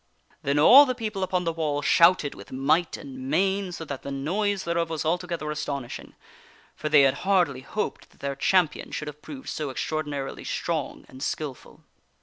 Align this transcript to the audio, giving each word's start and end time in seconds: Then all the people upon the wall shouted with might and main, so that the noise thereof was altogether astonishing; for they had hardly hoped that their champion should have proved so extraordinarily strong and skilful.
Then 0.41 0.57
all 0.57 0.87
the 0.87 0.95
people 0.95 1.21
upon 1.21 1.43
the 1.43 1.53
wall 1.53 1.83
shouted 1.83 2.33
with 2.33 2.51
might 2.51 2.97
and 2.97 3.29
main, 3.29 3.71
so 3.71 3.85
that 3.85 4.01
the 4.01 4.09
noise 4.09 4.63
thereof 4.63 4.89
was 4.89 5.05
altogether 5.05 5.51
astonishing; 5.51 6.15
for 6.75 6.89
they 6.89 7.03
had 7.03 7.19
hardly 7.21 7.61
hoped 7.61 8.09
that 8.09 8.19
their 8.19 8.35
champion 8.35 8.89
should 8.91 9.07
have 9.07 9.21
proved 9.21 9.49
so 9.49 9.69
extraordinarily 9.69 10.43
strong 10.43 11.05
and 11.07 11.21
skilful. 11.21 11.83